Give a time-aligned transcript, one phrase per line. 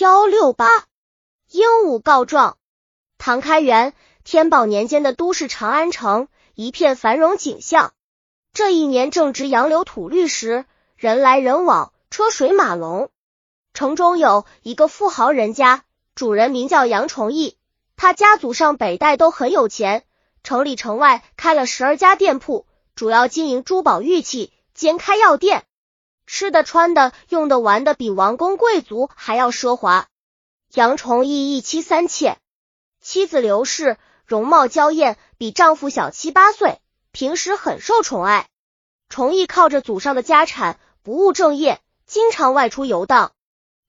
[0.00, 0.68] 幺六八，
[1.50, 2.56] 鹦鹉告状。
[3.18, 7.92] 唐开元天宝年间的都市长安城一片繁荣景象。
[8.52, 13.10] 这一年正值杨柳吐绿时，人来人往，车水马龙。
[13.74, 15.82] 城中有一个富豪人家，
[16.14, 17.56] 主人名叫杨崇义，
[17.96, 20.04] 他家祖上北代都很有钱，
[20.44, 25.64] 城里城外开了十二家店铺，主要经营珠宝玉器，兼开药店。
[26.28, 30.08] 吃的、穿的、用的、玩的，比王公贵族还要奢华。
[30.74, 32.36] 杨崇义一妻三妾，
[33.00, 33.96] 妻子刘氏
[34.26, 36.82] 容貌娇艳，比丈夫小七八岁，
[37.12, 38.46] 平时很受宠爱。
[39.08, 43.32] 崇义靠着祖上的家产，不务正业，经常外出游荡。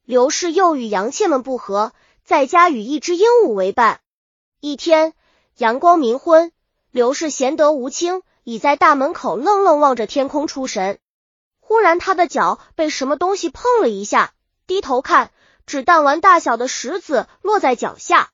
[0.06, 1.92] 刘氏又与杨妾们不和，
[2.24, 4.00] 在家与一只鹦鹉为伴。
[4.62, 5.14] 一天
[5.58, 6.54] 阳光明昏，
[6.90, 11.00] 刘氏闲得无清，倚在大门口愣愣望着天空出神。
[11.70, 14.34] 忽然，他的脚被什么东西碰了一下，
[14.66, 15.30] 低头看，
[15.68, 18.32] 只弹丸大小的石子落在脚下。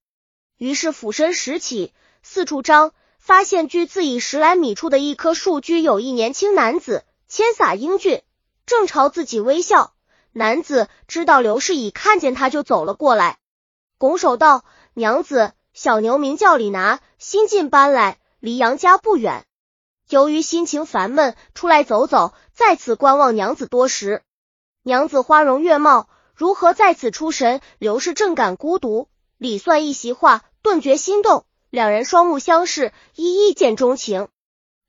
[0.58, 8.22] 于是俯身拾起，四处张，发现距自己十来米处的一棵树居有一年轻男子，千洒英俊，
[8.66, 9.94] 正朝自己微笑。
[10.32, 13.40] 男子知道刘氏已看见他，就走了过来，
[13.98, 14.64] 拱手道
[14.96, 19.46] ：“娘子，小牛名叫李拿，新近搬来，离杨家不远。”
[20.08, 24.22] 由于心情烦闷，出来走走，在此观望娘子多时。
[24.84, 27.60] 娘子花容月貌，如何在此出神？
[27.80, 34.28] 刘氏正感孤独，李算一席话，顿觉心动，两人双目相视，一一见钟情。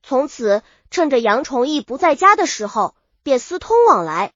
[0.03, 4.33] 从此，趁着杨崇义不在家的时候，便私通往来。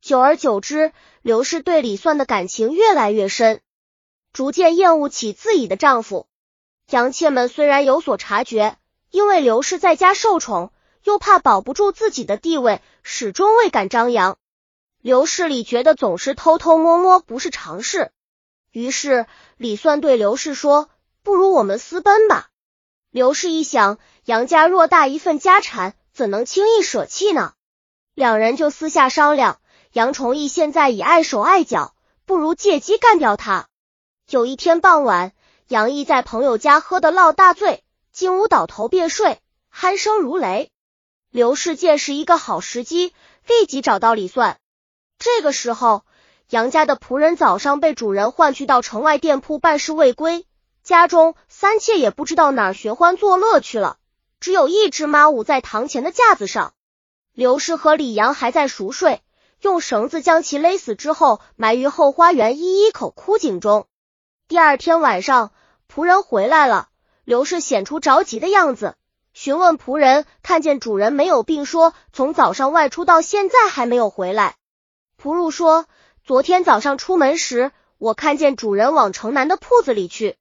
[0.00, 3.60] 久而久之，刘氏对李算的感情越来越深，
[4.32, 6.26] 逐渐厌恶起自己的丈夫。
[6.88, 8.78] 杨妾们虽然有所察觉。
[9.14, 10.72] 因为刘氏在家受宠，
[11.04, 14.38] 又怕保不住自己的地位，始终未敢张扬。
[15.00, 18.10] 刘氏里觉得总是偷偷摸摸不是常事，
[18.72, 19.26] 于是
[19.56, 20.90] 李算对刘氏说
[21.22, 22.48] ：“不如我们私奔吧。”
[23.12, 27.52] 刘氏一想，杨家偌大一份家产，怎能轻易舍弃呢？
[28.16, 29.60] 两人就私下商量，
[29.92, 31.94] 杨崇义现在已碍手碍脚，
[32.26, 33.68] 不如借机干掉他。
[34.28, 35.30] 有一天傍晚，
[35.68, 37.84] 杨毅在朋友家喝得落大醉。
[38.14, 39.40] 进屋倒头便睡，
[39.74, 40.70] 鼾声如雷。
[41.30, 43.12] 刘氏见是一个好时机，
[43.44, 44.60] 立即找到李算。
[45.18, 46.04] 这个时候，
[46.48, 50.46] 杨家的仆人早上被主人唤去到城外店铺办事未归，
[50.84, 53.96] 家中三妾也不知道哪儿寻欢作乐去了，
[54.38, 56.72] 只有一只妈捂在堂前的架子上。
[57.32, 59.22] 刘氏和李阳还在熟睡，
[59.60, 63.88] 用绳子将其勒死之后，埋于后花园一一口枯井中。
[64.46, 65.50] 第二天晚上，
[65.92, 66.90] 仆人回来了。
[67.24, 68.96] 刘氏显出着急的样子，
[69.32, 74.56] 询问仆人，看见主人没有病，说从早上外出到现在还没有回来。
[75.20, 75.86] 仆入说，
[76.22, 80.36] 昨天早上出门时，我看见主人往城南的铺子里去。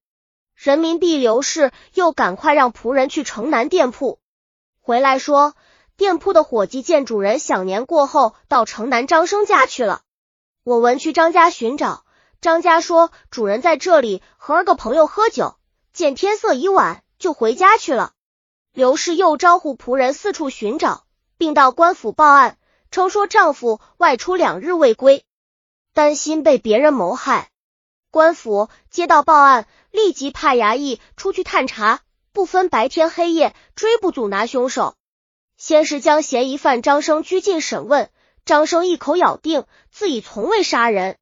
[0.55, 4.19] 人民币刘氏又赶快让仆人去城南店铺，
[4.81, 5.55] 回来说，
[5.95, 10.01] 店铺的伙计见主人享年过后，到城南张生家去了。
[10.63, 12.03] 我闻去张家寻找，
[12.41, 15.55] 张家说主人在这里和个朋友喝酒。
[15.93, 18.13] 见天色已晚，就回家去了。
[18.73, 21.05] 刘氏又招呼仆人四处寻找，
[21.37, 22.57] 并到官府报案，
[22.89, 25.23] 称说丈夫外出两日未归，
[25.93, 27.51] 担心被别人谋害。
[28.09, 32.01] 官府接到报案，立即派衙役出去探查，
[32.31, 34.95] 不分白天黑夜，追捕阻拿凶手。
[35.57, 38.09] 先是将嫌疑犯张生拘禁审问，
[38.45, 41.17] 张生一口咬定自己从未杀人。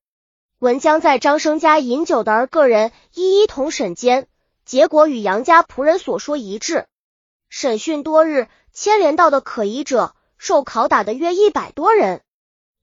[0.59, 4.29] 文将在张生家饮酒的儿个人一一同审监。
[4.65, 6.85] 结果与杨家仆人所说一致。
[7.49, 12.21] 审讯多日，牵连到的可疑者受拷打的约一百多人。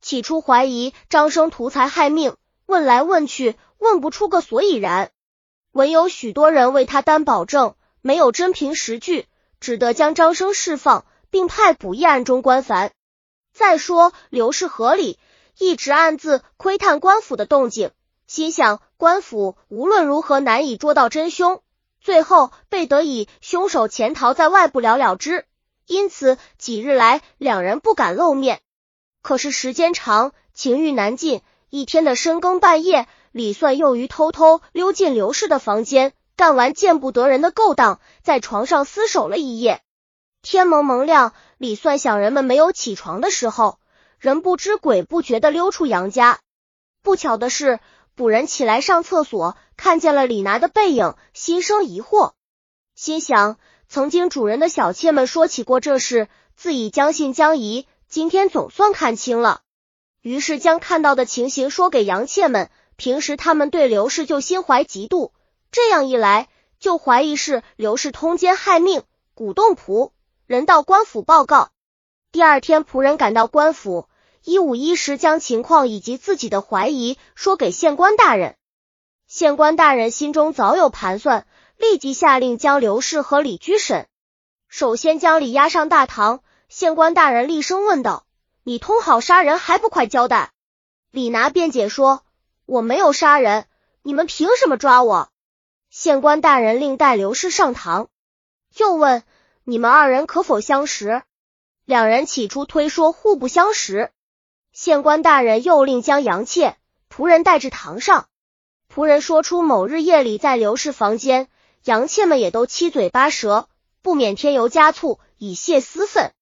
[0.01, 5.11] 起初怀疑张生图财害命，问来问去问不出个所以然。
[5.73, 9.27] 唯有许多人为他担保证，没有真凭实据，
[9.61, 12.93] 只得将张生释放，并派捕役暗中关凡。
[13.53, 15.19] 再说刘氏合理，
[15.59, 17.91] 一直暗自窥探官府的动静，
[18.27, 21.63] 心想官府无论如何难以捉到真凶。
[22.09, 25.45] 最后被得以凶手潜逃在外不了了之，
[25.87, 28.63] 因此几日来两人不敢露面。
[29.21, 31.43] 可是时间长，情欲难尽。
[31.69, 39.83] 一天的深更半夜，李算又于偷偷溜进刘氏的房间，干完见不得人的勾当，在床上厮守了一夜。
[40.41, 43.79] 天蒙蒙亮，李算想人们没有起床的时候，
[44.19, 46.39] 人不知鬼不觉的溜出杨家。
[47.03, 47.81] 不巧的是。
[48.15, 52.33] 捕人起来上厕所，看见了李拿的背影，心生疑惑，
[52.97, 53.59] 心想
[53.89, 59.61] 曾经主人的小妾们说起过这事，自己将信将疑，今天总算看清了。
[60.21, 65.31] 于是将看到的情形说给杨妾们，平时他们对刘氏就心怀嫉妒，
[65.71, 66.49] 这样一来
[66.81, 70.11] 就怀疑是刘氏通奸害命，鼓动仆
[70.45, 71.71] 人到官府报告。
[72.33, 74.09] 第二天，仆人赶到官府，
[74.43, 78.57] 一五一十将情况以及自己的怀疑说给县官大人。
[79.29, 81.47] 县官大人心中早有盘算，
[81.77, 84.09] 立即下令将刘氏和李居审。
[84.69, 88.25] 首先将李押上大堂，县官大人厉声问道
[88.65, 90.53] ：“你通好杀人还不快交代？”
[91.13, 92.25] 李拿辩解说
[92.65, 93.67] ：“我没有杀人，
[94.01, 95.29] 你们凭什么抓我？”
[95.91, 98.09] 县官大人令带刘氏上堂，
[98.79, 99.23] 又问
[99.63, 101.23] ：“你们二人可否相识？”
[101.85, 104.11] 两人起初推说互不相识。
[104.73, 106.79] 县官大人又令将杨妾
[107.11, 108.27] 仆人带至堂上，
[108.93, 111.49] 仆人说出某日夜里在刘氏房间，
[111.85, 113.69] 杨妾们也都七嘴八舌。
[114.01, 116.33] 不免添油加醋以泄私愤，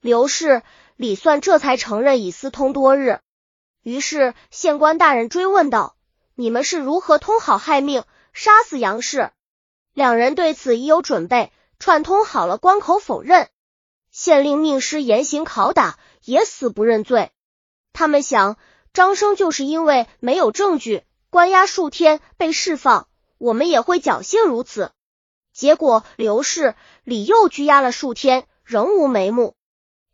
[0.00, 0.62] 刘氏、
[0.96, 3.20] 李算这才承认已私通多日。
[3.82, 5.96] 于是县官大人追问道
[6.34, 8.04] ：“你们是如何通好害命，
[8.34, 9.30] 杀死杨氏？”
[9.94, 13.48] 两人对此已有准备，串通好了，关口否认。
[14.10, 17.30] 县令命师严刑拷打，也死不认罪。
[17.94, 18.58] 他们想，
[18.92, 23.08] 张生就是因为没有证据，关押数天被释放，
[23.38, 24.92] 我们也会侥幸如此。
[25.52, 29.54] 结果刘氏、李又拘押了数天，仍无眉目。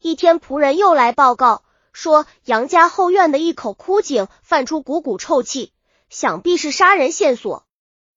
[0.00, 1.62] 一天，仆人又来报告
[1.92, 5.72] 说，杨家后院的一口枯井泛出股股臭气，
[6.08, 7.66] 想必是杀人线索。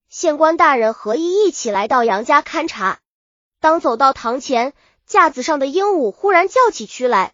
[0.09, 2.99] 县官大人合议一起来到杨家勘察。
[3.59, 4.73] 当走到堂前，
[5.05, 7.33] 架子上的鹦鹉忽然叫起蛆来，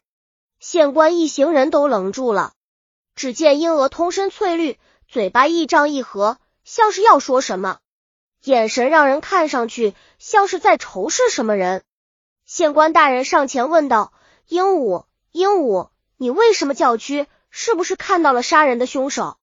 [0.60, 2.54] 县官一行人都愣住了。
[3.16, 4.80] 只见鹦鹉通身翠绿，
[5.12, 7.80] 嘴巴一张一合，像是要说什么。
[8.46, 11.84] 眼神让人看上去像是在仇视什么人。
[12.46, 14.14] 县官大人上前问道
[14.48, 15.04] ：“鹦鹉，
[15.34, 17.28] 鹦鹉，你为什么叫屈？
[17.50, 19.36] 是不是看到了杀人的凶手？”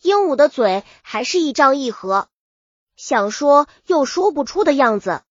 [0.00, 2.28] 鹦鹉的嘴还是一张一合，
[2.94, 5.22] 想说又说不出的样子。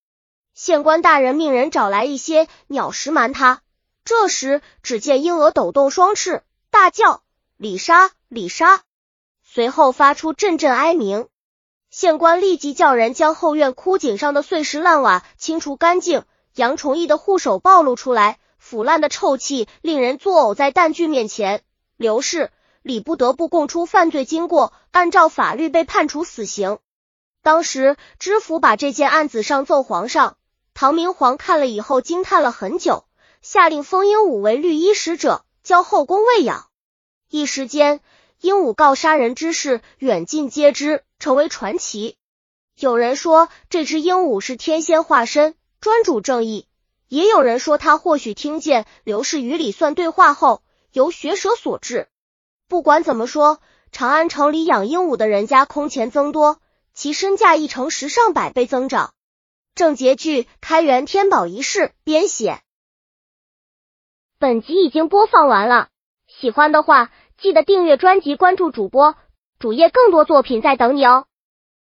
[0.53, 3.61] 县官大人命人找来一些鸟食瞒他。
[4.03, 7.23] 这时，只见鹦鹉抖动双翅，大叫
[7.55, 8.83] ：“李莎，李莎！”
[9.51, 11.27] 随后发出阵阵哀鸣。
[11.89, 16.23] 县官立即叫人将后院枯井上的碎石烂瓦清除干净，
[16.53, 20.53] 杨崇义的护手暴露出来，腐烂的臭气令人作呕。
[20.53, 21.63] 在弹具面前，
[21.97, 22.51] 刘氏、
[22.83, 26.77] 李不得不供出犯罪经过，按照法律被判处死刑。
[27.41, 30.37] 当时知府把这件案子上奏皇上，
[30.75, 33.05] 唐明皇看了以后惊叹了很久，
[33.41, 36.67] 下令封鹦鹉为绿衣使者，交后宫喂养。
[37.31, 37.99] 一时间。
[38.41, 42.15] 鹦鹉告杀人之事远近皆知，成为传奇。
[42.79, 46.65] 有人说这只鹦鹉是天仙化身，专主正义；
[47.09, 50.63] 也有人说他或许听见刘氏与李算对话后，
[50.93, 52.07] 由学舌所致。
[52.69, 53.59] 不管怎么说，
[53.91, 56.61] 长安城里养鹦鹉的人家空前增多，
[56.93, 59.13] 其身价亦成十上百倍增长。
[59.75, 62.61] 郑捷剧《开元天宝遗事》编写。
[64.37, 65.89] 本集已经播放完了，
[66.25, 67.11] 喜欢的话。
[67.41, 69.15] 记得订阅专辑，关注主播，
[69.59, 71.25] 主页更多作品在等你哦。